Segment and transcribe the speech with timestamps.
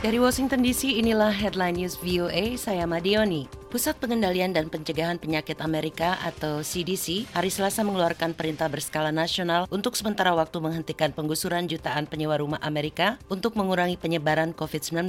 [0.00, 3.59] Dari Washington DC, inilah headline news VOA, saya Madioni.
[3.70, 9.94] Pusat Pengendalian dan Pencegahan Penyakit Amerika atau CDC hari Selasa mengeluarkan perintah berskala nasional untuk
[9.94, 15.06] sementara waktu menghentikan penggusuran jutaan penyewa rumah Amerika untuk mengurangi penyebaran COVID-19.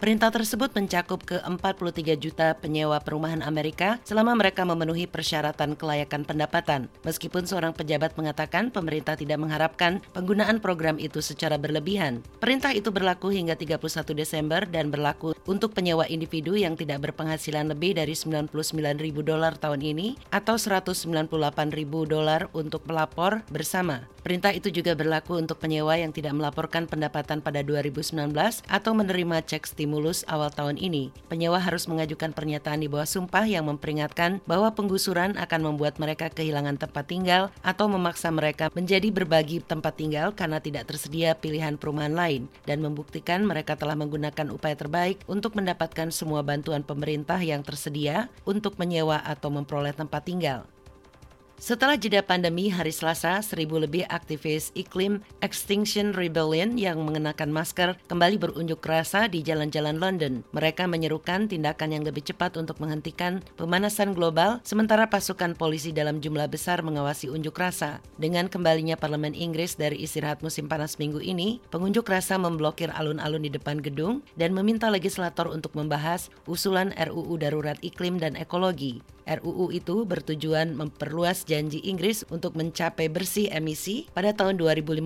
[0.00, 6.88] Perintah tersebut mencakup ke 43 juta penyewa perumahan Amerika selama mereka memenuhi persyaratan kelayakan pendapatan.
[7.04, 12.24] Meskipun seorang pejabat mengatakan pemerintah tidak mengharapkan penggunaan program itu secara berlebihan.
[12.40, 17.97] Perintah itu berlaku hingga 31 Desember dan berlaku untuk penyewa individu yang tidak berpenghasilan lebih
[17.98, 18.54] dari 99
[19.02, 21.26] ribu dolar tahun ini atau 198
[21.74, 24.06] ribu dolar untuk pelapor bersama.
[24.28, 28.28] Perintah itu juga berlaku untuk penyewa yang tidak melaporkan pendapatan pada 2019
[28.68, 31.08] atau menerima cek stimulus awal tahun ini.
[31.32, 36.76] Penyewa harus mengajukan pernyataan di bawah sumpah yang memperingatkan bahwa penggusuran akan membuat mereka kehilangan
[36.76, 42.52] tempat tinggal atau memaksa mereka menjadi berbagi tempat tinggal karena tidak tersedia pilihan perumahan lain
[42.68, 47.87] dan membuktikan mereka telah menggunakan upaya terbaik untuk mendapatkan semua bantuan pemerintah yang tersedia
[48.44, 50.68] untuk menyewa atau memperoleh tempat tinggal.
[51.58, 58.38] Setelah jeda pandemi hari Selasa, seribu lebih aktivis iklim Extinction Rebellion yang mengenakan masker kembali
[58.38, 60.46] berunjuk rasa di jalan-jalan London.
[60.54, 66.46] Mereka menyerukan tindakan yang lebih cepat untuk menghentikan pemanasan global, sementara pasukan polisi dalam jumlah
[66.46, 67.98] besar mengawasi unjuk rasa.
[68.22, 73.50] Dengan kembalinya Parlemen Inggris dari istirahat musim panas minggu ini, pengunjuk rasa memblokir alun-alun di
[73.50, 79.02] depan gedung dan meminta legislator untuk membahas usulan RUU Darurat Iklim dan Ekologi.
[79.28, 85.00] RUU itu bertujuan memperluas janji Inggris untuk mencapai bersih emisi pada tahun 2050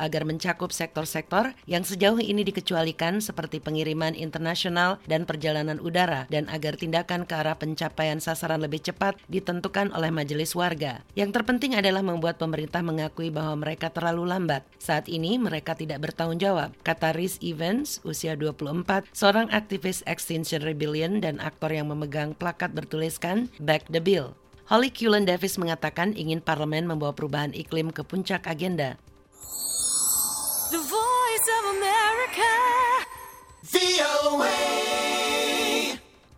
[0.00, 6.80] agar mencakup sektor-sektor yang sejauh ini dikecualikan seperti pengiriman internasional dan perjalanan udara dan agar
[6.80, 11.04] tindakan ke arah pencapaian sasaran lebih cepat ditentukan oleh majelis warga.
[11.12, 14.64] Yang terpenting adalah membuat pemerintah mengakui bahwa mereka terlalu lambat.
[14.80, 21.20] Saat ini mereka tidak bertanggung jawab, kata Rhys Evans, usia 24, seorang aktivis Extinction Rebellion
[21.20, 24.41] dan aktor yang memegang plakat bertuliskan Back the Bill.
[24.70, 29.00] Holly Cullen Davis mengatakan ingin parlemen membawa perubahan iklim ke puncak agenda.
[30.70, 32.81] The Voice of America.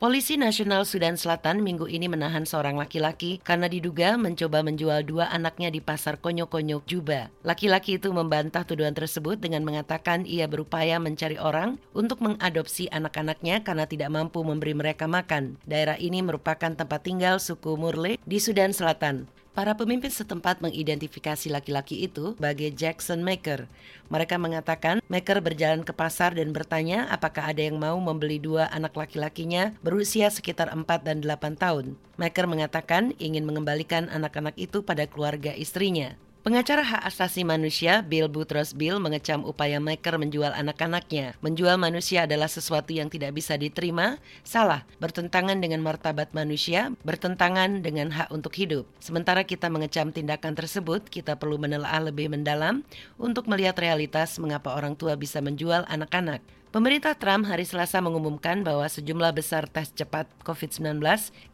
[0.05, 5.73] Polisi Nasional Sudan Selatan minggu ini menahan seorang laki-laki karena diduga mencoba menjual dua anaknya
[5.73, 7.33] di pasar konyok-konyok Juba.
[7.41, 13.89] Laki-laki itu membantah tuduhan tersebut dengan mengatakan ia berupaya mencari orang untuk mengadopsi anak-anaknya karena
[13.89, 15.57] tidak mampu memberi mereka makan.
[15.65, 19.25] Daerah ini merupakan tempat tinggal suku Murle di Sudan Selatan.
[19.55, 23.71] Para pemimpin setempat mengidentifikasi laki-laki itu sebagai Jackson Maker.
[24.11, 28.99] Mereka mengatakan Maker berjalan ke pasar dan bertanya apakah ada yang mau membeli dua anak
[28.99, 31.95] laki-lakinya berusia sekitar 4 dan 8 tahun.
[32.19, 36.19] Maker mengatakan ingin mengembalikan anak-anak itu pada keluarga istrinya.
[36.45, 41.41] Pengacara hak asasi manusia Bill Butros Bill mengecam upaya Maker menjual anak-anaknya.
[41.41, 48.13] Menjual manusia adalah sesuatu yang tidak bisa diterima, salah, bertentangan dengan martabat manusia, bertentangan dengan
[48.13, 48.85] hak untuk hidup.
[49.01, 52.85] Sementara kita mengecam tindakan tersebut, kita perlu menelaah lebih mendalam
[53.17, 56.45] untuk melihat realitas mengapa orang tua bisa menjual anak-anak.
[56.75, 60.99] Pemerintah Trump hari Selasa mengumumkan bahwa sejumlah besar tes cepat COVID-19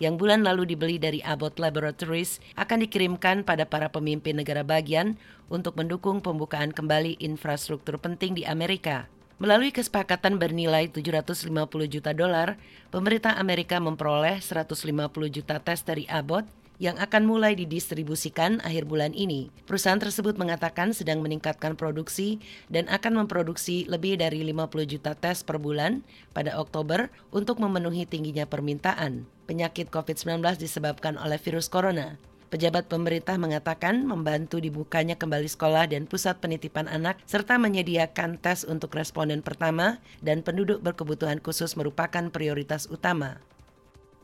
[0.01, 5.21] yang bulan lalu dibeli dari Abbott Laboratories akan dikirimkan pada para pemimpin negara bagian
[5.53, 9.13] untuk mendukung pembukaan kembali infrastruktur penting di Amerika.
[9.37, 11.53] Melalui kesepakatan bernilai 750
[11.93, 12.57] juta dolar,
[12.89, 14.89] pemerintah Amerika memperoleh 150
[15.29, 16.49] juta tes dari Abbott
[16.81, 19.53] yang akan mulai didistribusikan akhir bulan ini.
[19.69, 22.41] Perusahaan tersebut mengatakan sedang meningkatkan produksi
[22.73, 26.01] dan akan memproduksi lebih dari 50 juta tes per bulan
[26.33, 29.29] pada Oktober untuk memenuhi tingginya permintaan.
[29.45, 32.17] Penyakit COVID-19 disebabkan oleh virus corona.
[32.51, 38.91] Pejabat pemerintah mengatakan membantu dibukanya kembali sekolah dan pusat penitipan anak serta menyediakan tes untuk
[38.91, 43.39] responden pertama dan penduduk berkebutuhan khusus merupakan prioritas utama.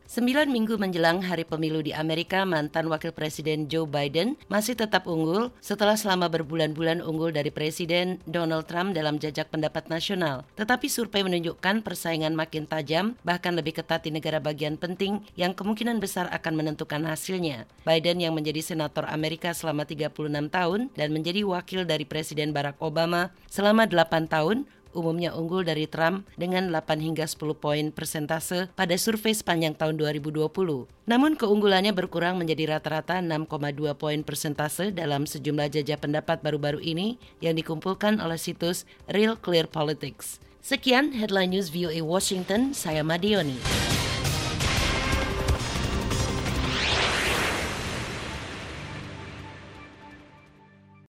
[0.06, 5.50] Sembilan minggu menjelang hari pemilu di Amerika, mantan Wakil Presiden Joe Biden masih tetap unggul
[5.58, 10.46] setelah selama berbulan-bulan unggul dari Presiden Donald Trump dalam jajak pendapat nasional.
[10.54, 15.98] Tetapi survei menunjukkan persaingan makin tajam, bahkan lebih ketat di negara bagian penting yang kemungkinan
[15.98, 17.66] besar akan menentukan hasilnya.
[17.82, 20.14] Biden yang menjadi senator Amerika selama 36
[20.54, 26.24] tahun dan menjadi wakil dari Presiden Barack Obama selama 8 tahun umumnya unggul dari Trump
[26.40, 30.48] dengan 8 hingga 10 poin persentase pada survei sepanjang tahun 2020.
[31.04, 37.54] Namun keunggulannya berkurang menjadi rata-rata 6,2 poin persentase dalam sejumlah jajah pendapat baru-baru ini yang
[37.54, 40.40] dikumpulkan oleh situs Real Clear Politics.
[40.64, 43.95] Sekian headline news VOA Washington, saya Madioni.